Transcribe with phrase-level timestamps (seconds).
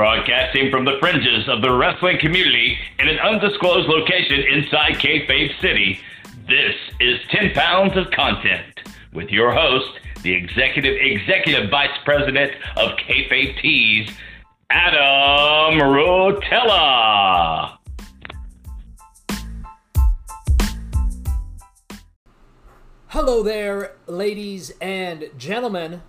[0.00, 6.00] Broadcasting from the fringes of the wrestling community in an undisclosed location inside Kayfabe City,
[6.48, 8.80] this is 10 Pounds of Content
[9.12, 9.90] with your host,
[10.22, 14.10] the executive executive vice president of Kayfabe Tees,
[14.70, 17.76] Adam Rotella.
[23.08, 26.00] Hello there, ladies and gentlemen.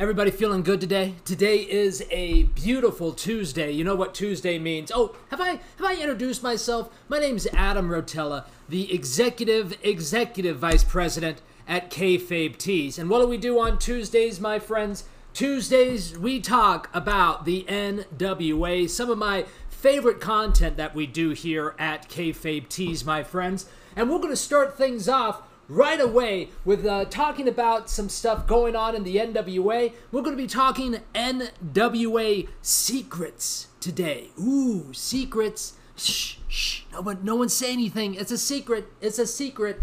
[0.00, 1.16] Everybody feeling good today?
[1.26, 3.70] Today is a beautiful Tuesday.
[3.70, 4.90] You know what Tuesday means.
[4.94, 6.88] Oh, have I have I introduced myself?
[7.10, 12.98] My name is Adam Rotella, the executive executive vice president at Kayfabe Tees.
[12.98, 15.04] And what do we do on Tuesdays, my friends?
[15.34, 21.74] Tuesdays we talk about the NWA, some of my favorite content that we do here
[21.78, 23.66] at Kayfabe Tees, my friends.
[23.94, 28.46] And we're going to start things off right away with uh, talking about some stuff
[28.46, 29.92] going on in the NWA.
[30.10, 34.30] We're going to be talking NWA secrets today.
[34.38, 35.74] Ooh, secrets.
[35.96, 36.82] Shh, shh.
[36.92, 38.14] No one, no one say anything.
[38.14, 38.88] It's a secret.
[39.00, 39.80] It's a secret.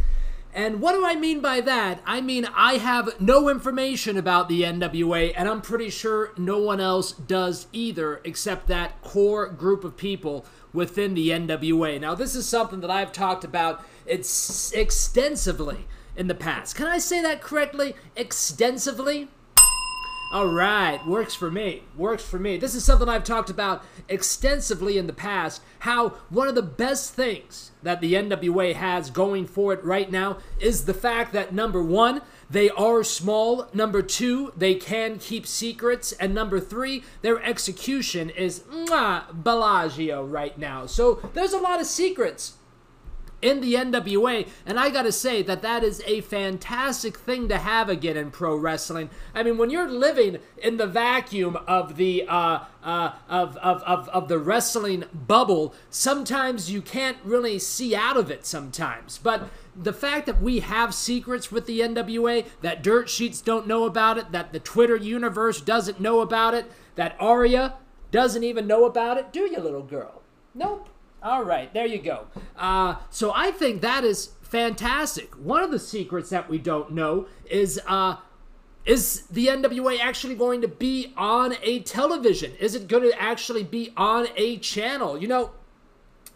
[0.57, 2.01] And what do I mean by that?
[2.03, 6.81] I mean, I have no information about the NWA, and I'm pretty sure no one
[6.81, 12.01] else does either, except that core group of people within the NWA.
[12.01, 16.75] Now, this is something that I've talked about it's extensively in the past.
[16.75, 17.93] Can I say that correctly?
[18.15, 19.27] Extensively?
[20.29, 21.83] All right, works for me.
[21.95, 22.57] Works for me.
[22.57, 25.61] This is something I've talked about extensively in the past.
[25.79, 30.39] How one of the best things that the NWA has going for it right now
[30.59, 33.69] is the fact that number one, they are small.
[33.73, 36.11] Number two, they can keep secrets.
[36.11, 40.87] And number three, their execution is mwah, Bellagio right now.
[40.87, 42.57] So there's a lot of secrets
[43.41, 47.89] in the NWA, and I gotta say that that is a fantastic thing to have
[47.89, 49.09] again in pro wrestling.
[49.35, 54.09] I mean, when you're living in the vacuum of the uh, uh, of, of, of,
[54.09, 59.17] of the wrestling bubble, sometimes you can't really see out of it sometimes.
[59.17, 63.83] But the fact that we have secrets with the NWA, that dirt sheets don't know
[63.83, 67.75] about it, that the Twitter universe doesn't know about it, that Arya
[68.09, 70.21] doesn't even know about it, do you, little girl?
[70.55, 70.89] Nope.
[71.21, 72.27] All right, there you go.
[72.57, 75.33] Uh, so I think that is fantastic.
[75.35, 78.17] One of the secrets that we don't know is uh,
[78.85, 82.53] is the NWA actually going to be on a television?
[82.59, 85.17] Is it going to actually be on a channel?
[85.17, 85.51] You know,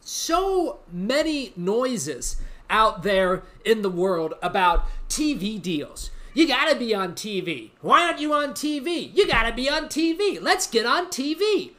[0.01, 6.11] so many noises out there in the world about TV deals.
[6.33, 7.71] You gotta be on TV.
[7.81, 9.13] Why aren't you on TV?
[9.13, 10.41] You gotta be on TV.
[10.41, 11.73] Let's get on TV.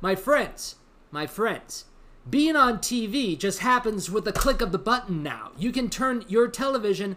[0.00, 0.76] My friends,
[1.10, 1.86] my friends,
[2.28, 5.52] being on TV just happens with a click of the button now.
[5.56, 7.16] You can turn your television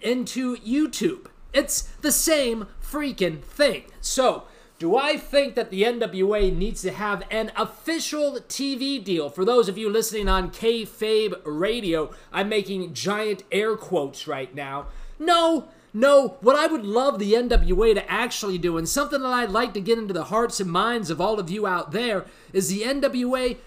[0.00, 1.26] into YouTube.
[1.52, 3.84] It's the same freaking thing.
[4.00, 4.44] So,
[4.78, 9.28] do I think that the NWA needs to have an official TV deal?
[9.28, 14.86] For those of you listening on Kayfabe Radio, I'm making giant air quotes right now.
[15.18, 19.50] No, no, what I would love the NWA to actually do, and something that I'd
[19.50, 22.68] like to get into the hearts and minds of all of you out there, is
[22.68, 23.58] the NWA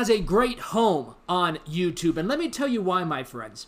[0.00, 2.16] has a great home on YouTube.
[2.16, 3.66] And let me tell you why, my friends.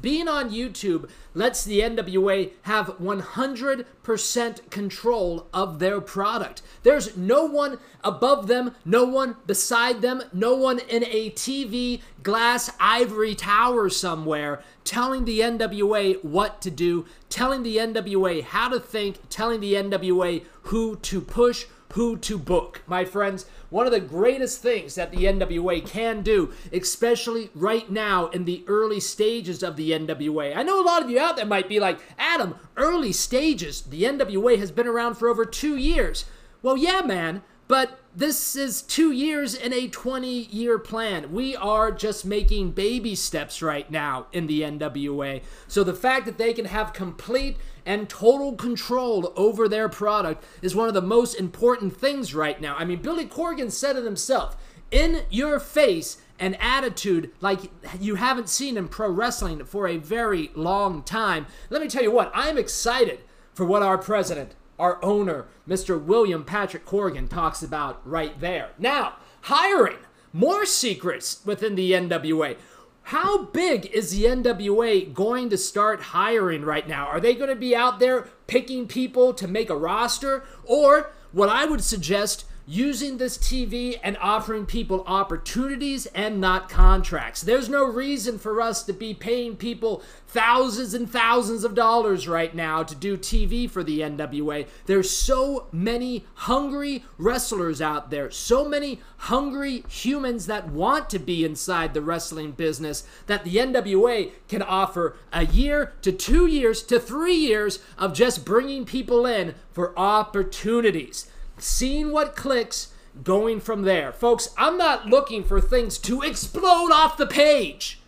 [0.00, 6.62] Being on YouTube lets the NWA have 100% control of their product.
[6.84, 12.70] There's no one above them, no one beside them, no one in a TV glass
[12.80, 19.18] ivory tower somewhere telling the NWA what to do, telling the NWA how to think,
[19.28, 22.82] telling the NWA who to push, who to book.
[22.86, 28.28] My friends, one of the greatest things that the NWA can do, especially right now
[28.28, 30.56] in the early stages of the NWA.
[30.56, 33.82] I know a lot of you out there might be like, Adam, early stages.
[33.82, 36.24] The NWA has been around for over two years.
[36.62, 41.32] Well, yeah, man, but this is two years in a 20 year plan.
[41.32, 45.42] We are just making baby steps right now in the NWA.
[45.68, 50.74] So the fact that they can have complete and total control over their product is
[50.74, 52.76] one of the most important things right now.
[52.76, 54.56] I mean, Billy Corgan said it himself
[54.90, 57.70] in your face an attitude like
[58.00, 61.46] you haven't seen in pro wrestling for a very long time.
[61.70, 63.20] Let me tell you what, I'm excited
[63.54, 66.02] for what our president our owner, Mr.
[66.02, 68.70] William Patrick Corgan, talks about right there.
[68.78, 69.98] Now, hiring.
[70.32, 72.56] More secrets within the NWA.
[73.04, 77.06] How big is the NWA going to start hiring right now?
[77.06, 80.44] Are they going to be out there picking people to make a roster?
[80.64, 87.42] Or what I would suggest using this TV and offering people opportunities and not contracts.
[87.42, 92.54] There's no reason for us to be paying people thousands and thousands of dollars right
[92.54, 94.66] now to do TV for the NWA.
[94.86, 101.44] There's so many hungry wrestlers out there, so many hungry humans that want to be
[101.44, 106.98] inside the wrestling business that the NWA can offer a year to 2 years to
[106.98, 111.28] 3 years of just bringing people in for opportunities
[111.62, 112.92] seeing what clicks,
[113.22, 114.12] going from there.
[114.12, 118.00] Folks, I'm not looking for things to explode off the page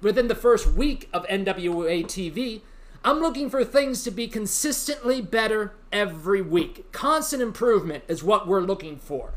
[0.00, 2.62] within the first week of NWA TV.
[3.04, 6.90] I'm looking for things to be consistently better every week.
[6.92, 9.34] Constant improvement is what we're looking for.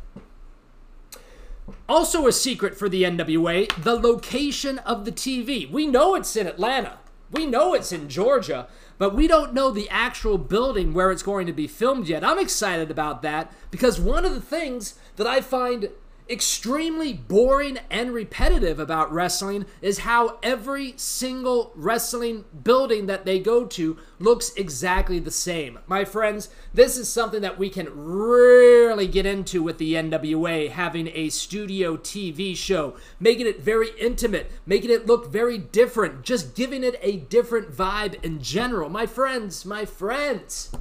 [1.88, 5.70] Also, a secret for the NWA the location of the TV.
[5.70, 6.98] We know it's in Atlanta,
[7.32, 11.48] we know it's in Georgia, but we don't know the actual building where it's going
[11.48, 12.24] to be filmed yet.
[12.24, 15.90] I'm excited about that because one of the things that I find
[16.30, 23.66] extremely boring and repetitive about wrestling is how every single wrestling building that they go
[23.66, 25.80] to looks exactly the same.
[25.88, 31.08] My friends, this is something that we can really get into with the NWA having
[31.14, 36.84] a studio TV show, making it very intimate, making it look very different, just giving
[36.84, 38.90] it a different vibe in general.
[38.90, 40.72] My friends, my friends.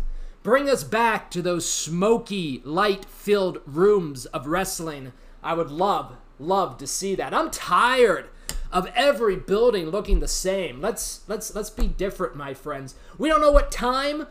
[0.43, 6.79] Bring us back to those smoky, light filled rooms of wrestling I would love, love
[6.79, 7.35] to see that.
[7.35, 8.29] I'm tired
[8.73, 10.81] of every building looking the same.
[10.81, 12.95] Let's let's let's be different, my friends.
[13.19, 14.27] We don't know what time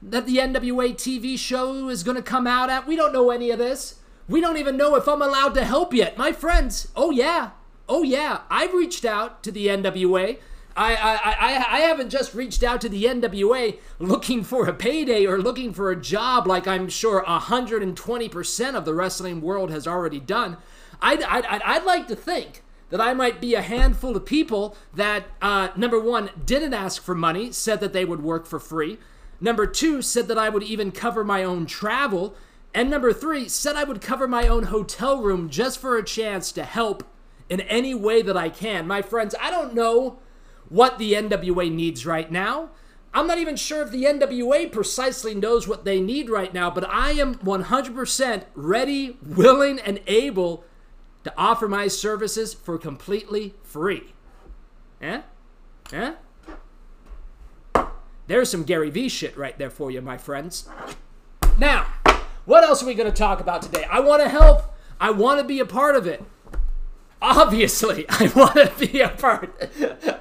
[0.00, 2.86] that the NWA TV show is going to come out at.
[2.86, 4.00] We don't know any of this.
[4.28, 6.16] We don't even know if I'm allowed to help yet.
[6.16, 7.50] My friends, oh yeah.
[7.88, 10.38] Oh yeah, I've reached out to the NWA.
[10.76, 15.38] I, I, I, haven't just reached out to the NWA looking for a payday or
[15.38, 20.56] looking for a job like I'm sure 120% of the wrestling world has already done.
[21.00, 25.24] I'd, I'd, I'd like to think that I might be a handful of people that,
[25.40, 28.98] uh, number one, didn't ask for money, said that they would work for free.
[29.40, 32.34] Number two, said that I would even cover my own travel.
[32.74, 36.52] And number three, said I would cover my own hotel room just for a chance
[36.52, 37.02] to help
[37.48, 38.86] in any way that I can.
[38.86, 40.18] My friends, I don't know
[40.72, 42.70] what the NWA needs right now.
[43.12, 46.88] I'm not even sure if the NWA precisely knows what they need right now, but
[46.88, 50.64] I am 100% ready, willing, and able
[51.24, 54.14] to offer my services for completely free.
[55.02, 55.20] Eh?
[55.92, 56.14] Eh?
[58.26, 60.66] There's some Gary Vee shit right there for you, my friends.
[61.58, 61.86] Now,
[62.46, 63.84] what else are we going to talk about today?
[63.90, 64.74] I want to help.
[64.98, 66.24] I want to be a part of it
[67.22, 69.58] obviously I want to be a part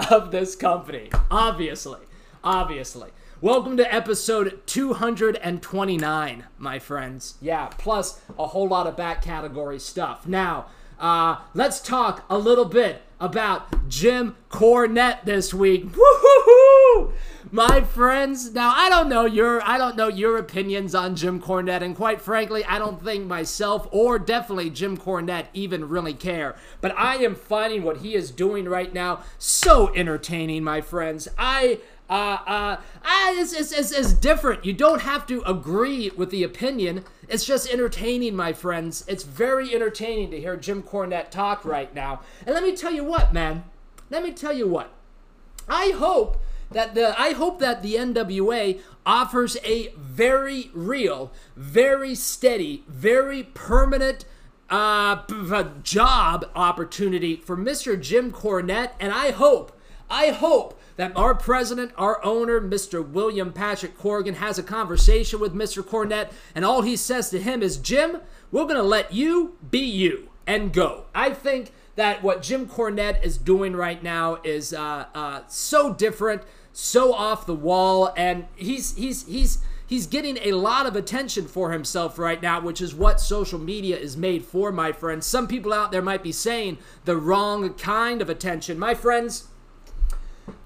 [0.09, 1.09] of this company.
[1.29, 1.99] Obviously.
[2.43, 3.09] Obviously.
[3.41, 7.35] Welcome to episode 229, my friends.
[7.41, 10.27] Yeah, plus a whole lot of back category stuff.
[10.27, 10.67] Now,
[10.99, 15.87] uh, let's talk a little bit about Jim Cornette this week.
[17.53, 21.81] My friends, now I don't know your I don't know your opinions on Jim Cornette,
[21.81, 26.55] and quite frankly, I don't think myself or definitely Jim Cornette even really care.
[26.79, 31.27] But I am finding what he is doing right now so entertaining, my friends.
[31.37, 34.63] I uh, uh, uh, it's, it's, it's, it's different.
[34.63, 37.03] You don't have to agree with the opinion.
[37.27, 39.03] It's just entertaining, my friends.
[39.09, 42.21] It's very entertaining to hear Jim Cornette talk right now.
[42.45, 43.65] And let me tell you what, man.
[44.09, 44.93] Let me tell you what.
[45.67, 52.83] I hope that the I hope that the NWA offers a very real, very steady,
[52.87, 54.25] very permanent
[54.69, 55.23] uh,
[55.83, 57.99] job opportunity for Mr.
[58.01, 59.77] Jim Cornette, and I hope,
[60.09, 63.05] I hope that our president, our owner, Mr.
[63.05, 65.83] William Patrick Corgan, has a conversation with Mr.
[65.83, 68.17] Cornette, and all he says to him is, Jim,
[68.51, 71.05] we're going to let you be you and go.
[71.13, 76.43] I think that what Jim Cornette is doing right now is uh, uh, so different
[76.73, 81.71] so off the wall, and he's he's he's he's getting a lot of attention for
[81.71, 85.25] himself right now, which is what social media is made for, my friends.
[85.25, 88.79] Some people out there might be saying the wrong kind of attention.
[88.79, 89.49] My friends,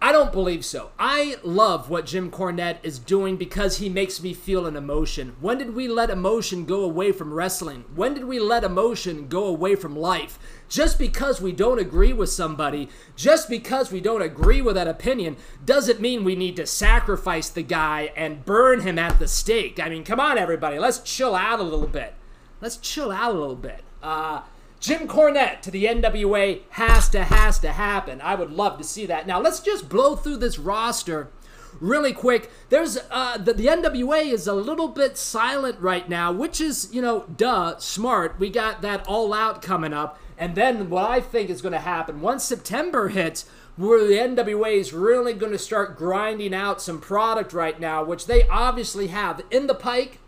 [0.02, 0.92] I don't believe so.
[1.00, 5.36] I love what Jim Cornette is doing because he makes me feel an emotion.
[5.42, 7.86] When did we let emotion go away from wrestling?
[7.96, 10.38] When did we let emotion go away from life?
[10.70, 15.38] Just because we don't agree with somebody, just because we don't agree with that opinion,
[15.66, 19.80] doesn't mean we need to sacrifice the guy and burn him at the stake.
[19.80, 20.78] I mean, come on, everybody.
[20.78, 22.14] Let's chill out a little bit.
[22.62, 23.84] Let's chill out a little bit.
[24.04, 24.42] Uh,
[24.86, 28.22] Jim Cornette to the NWA has to has to happen.
[28.22, 29.26] I would love to see that.
[29.26, 31.32] Now let's just blow through this roster
[31.80, 36.62] really quick, there's uh, the, the NWA is a little bit silent right now, which
[36.62, 38.40] is, you know, duh, smart.
[38.40, 40.20] We got that all out coming up.
[40.38, 43.46] And then what I think is going to happen once September hits,
[43.78, 48.26] where the NWA is really going to start grinding out some product right now, which
[48.26, 50.20] they obviously have in the pike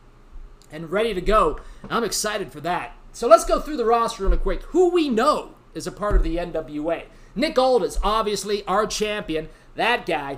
[0.72, 1.60] and ready to go.
[1.90, 2.97] I'm excited for that.
[3.18, 4.62] So let's go through the roster really quick.
[4.66, 7.06] Who we know is a part of the NWA.
[7.34, 9.50] Nick Aldis, obviously our champion.
[9.74, 10.38] That guy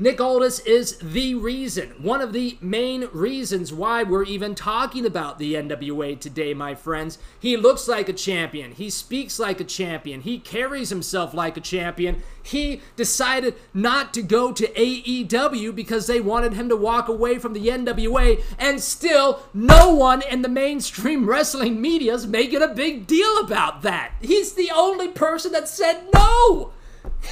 [0.00, 5.40] Nick Aldis is the reason, one of the main reasons why we're even talking about
[5.40, 7.18] the NWA today, my friends.
[7.40, 8.70] He looks like a champion.
[8.70, 10.20] He speaks like a champion.
[10.20, 12.22] He carries himself like a champion.
[12.40, 17.52] He decided not to go to AEW because they wanted him to walk away from
[17.52, 23.08] the NWA, and still, no one in the mainstream wrestling media is making a big
[23.08, 24.12] deal about that.
[24.20, 26.70] He's the only person that said no.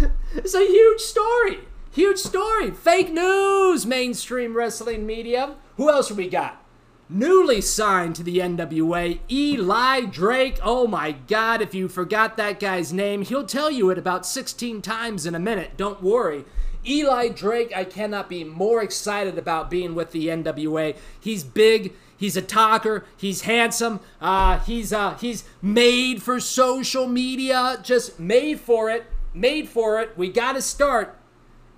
[0.34, 1.60] It's a huge story.
[1.90, 2.70] Huge story.
[2.70, 5.54] Fake news, mainstream wrestling media.
[5.76, 6.62] Who else we got?
[7.08, 10.58] Newly signed to the NWA, Eli Drake.
[10.62, 14.82] Oh my God, if you forgot that guy's name, he'll tell you it about 16
[14.82, 15.76] times in a minute.
[15.76, 16.44] Don't worry.
[16.86, 20.96] Eli Drake, I cannot be more excited about being with the NWA.
[21.18, 21.94] He's big.
[22.16, 23.04] He's a talker.
[23.16, 24.00] He's handsome.
[24.20, 27.78] Uh, he's uh, he's made for social media.
[27.82, 29.06] Just made for it
[29.36, 30.16] made for it.
[30.16, 31.18] We got to start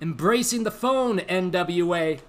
[0.01, 2.19] embracing the phone, NWA.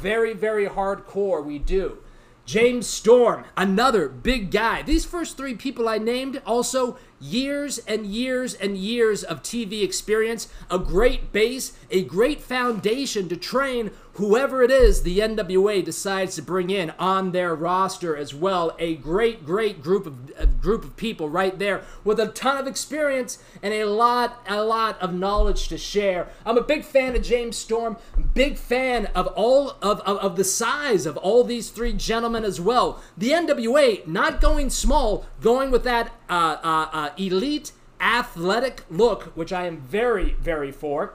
[0.00, 1.44] Very, very hardcore.
[1.44, 1.98] We do.
[2.44, 4.82] James Storm, another big guy.
[4.82, 10.48] These first three people I named also years and years and years of TV experience,
[10.70, 16.42] a great base, a great foundation to train whoever it is the NWA decides to
[16.42, 18.76] bring in on their roster as well.
[18.78, 23.38] A great, great group of group of people right there with a ton of experience
[23.62, 26.28] and a lot, a lot of knowledge to share.
[26.44, 27.96] I'm a big fan of James Storm,
[28.34, 32.60] big fan of all of, of, of the size of all these three gentlemen as
[32.60, 33.02] well.
[33.16, 39.52] The NWA not going small, going with that uh, uh, uh, elite athletic look, which
[39.52, 41.14] I am very, very for.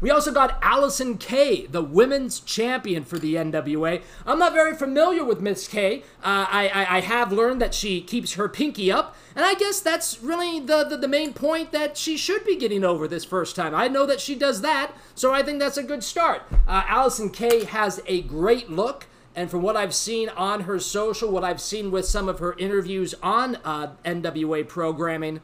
[0.00, 4.02] We also got Allysin Kay, the women's champion for the NWA.
[4.26, 6.04] I'm not very familiar with Miss Kay.
[6.24, 9.80] Uh, I, I, I, have learned that she keeps her pinky up, and I guess
[9.80, 13.54] that's really the, the, the main point that she should be getting over this first
[13.54, 13.74] time.
[13.74, 16.42] I know that she does that, so I think that's a good start.
[16.66, 19.06] Uh, Allysin Kay has a great look.
[19.34, 22.54] And from what I've seen on her social, what I've seen with some of her
[22.58, 25.40] interviews on uh, NWA programming,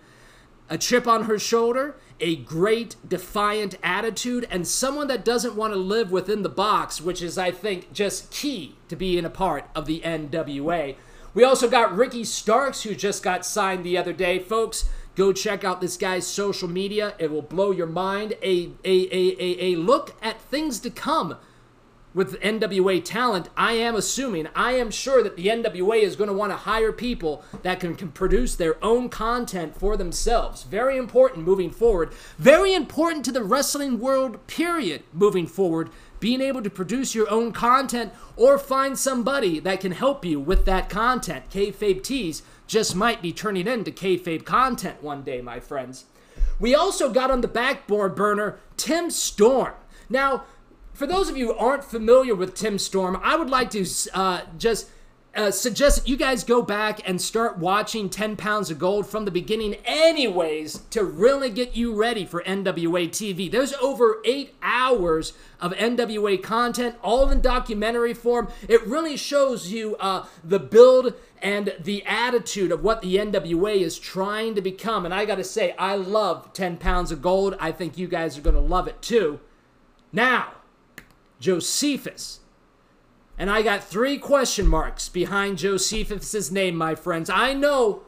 [0.69, 5.79] a chip on her shoulder, a great defiant attitude, and someone that doesn't want to
[5.79, 9.87] live within the box, which is, I think, just key to being a part of
[9.87, 10.97] the NWA.
[11.35, 14.39] We also got Ricky Starks, who just got signed the other day.
[14.39, 17.15] Folks, go check out this guy's social media.
[17.19, 18.33] It will blow your mind.
[18.43, 21.37] A, a, a, a, a look at things to come
[22.17, 26.35] with NWA talent, I am assuming, I am sure that the NWA is going to
[26.35, 30.63] want to hire people that can, can produce their own content for themselves.
[30.63, 32.15] Very important moving forward.
[32.39, 35.91] Very important to the wrestling world, period, moving forward.
[36.19, 40.65] Being able to produce your own content or find somebody that can help you with
[40.65, 41.51] that content.
[41.51, 46.07] Kayfabe Tees just might be turning into kayfabe content one day, my friends.
[46.59, 49.75] We also got on the backboard burner Tim Storm.
[50.09, 50.45] Now,
[50.97, 54.41] for those of you who aren't familiar with Tim Storm, I would like to uh,
[54.57, 54.89] just
[55.35, 59.27] uh, suggest that you guys go back and start watching 10 Pounds of Gold from
[59.27, 63.51] the beginning, anyways, to really get you ready for NWA TV.
[63.51, 68.49] There's over eight hours of NWA content, all in documentary form.
[68.67, 71.13] It really shows you uh, the build
[71.43, 75.05] and the attitude of what the NWA is trying to become.
[75.05, 77.55] And I gotta say, I love 10 Pounds of Gold.
[77.61, 79.41] I think you guys are gonna love it too.
[80.11, 80.53] Now,
[81.41, 82.41] Josephus.
[83.39, 87.29] And I got three question marks behind Josephus's name, my friends.
[87.29, 88.03] I know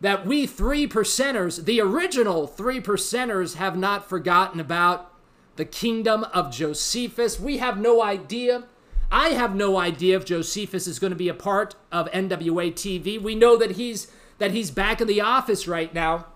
[0.00, 5.12] that we three percenters, the original three percenters, have not forgotten about
[5.56, 7.38] the kingdom of Josephus.
[7.38, 8.64] We have no idea.
[9.10, 13.20] I have no idea if Josephus is going to be a part of NWA TV.
[13.20, 16.26] We know that he's that he's back in the office right now.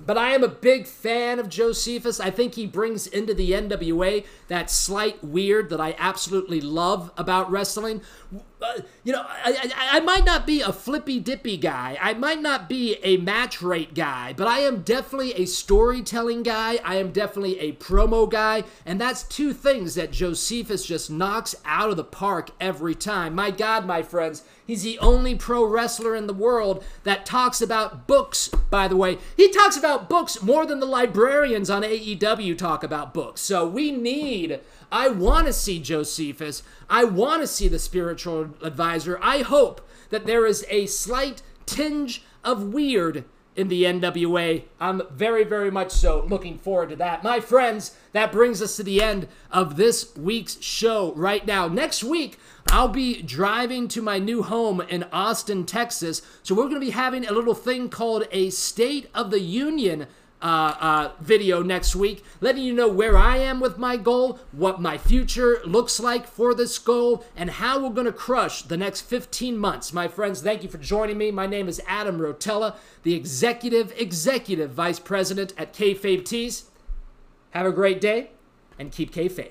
[0.00, 2.20] But I am a big fan of Josephus.
[2.20, 7.50] I think he brings into the NWA that slight weird that I absolutely love about
[7.50, 8.00] wrestling.
[8.60, 11.96] Uh, you know, I, I, I, might not be a flippy dippy guy.
[12.00, 16.80] I might not be a match rate guy, but I am definitely a storytelling guy.
[16.84, 18.64] I am definitely a promo guy.
[18.84, 23.34] And that's two things that Josephus just knocks out of the park every time.
[23.34, 28.08] My God, my friends, he's the only pro wrestler in the world that talks about
[28.08, 29.18] books, by the way.
[29.36, 33.40] He talks about books more than the librarians on AEW talk about books.
[33.40, 34.60] So we need
[34.90, 36.62] I want to see Josephus.
[36.88, 39.18] I want to see the spiritual advisor.
[39.22, 43.24] I hope that there is a slight tinge of weird
[43.58, 44.62] in the NWA.
[44.78, 47.24] I'm very, very much so looking forward to that.
[47.24, 51.66] My friends, that brings us to the end of this week's show right now.
[51.66, 52.38] Next week,
[52.70, 56.22] I'll be driving to my new home in Austin, Texas.
[56.44, 60.06] So we're going to be having a little thing called a State of the Union
[60.40, 64.80] uh, uh, video next week, letting you know where I am with my goal, what
[64.80, 69.02] my future looks like for this goal, and how we're going to crush the next
[69.02, 69.92] 15 months.
[69.92, 71.30] My friends, thank you for joining me.
[71.30, 76.64] My name is Adam Rotella, the executive, executive vice president at Kayfabe Tees.
[77.50, 78.30] Have a great day
[78.78, 79.50] and keep kayfabe.